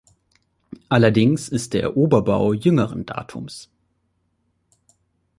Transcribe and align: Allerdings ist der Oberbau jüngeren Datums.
Allerdings 0.89 1.47
ist 1.47 1.75
der 1.75 1.95
Oberbau 1.95 2.53
jüngeren 2.53 3.05
Datums. 3.05 3.69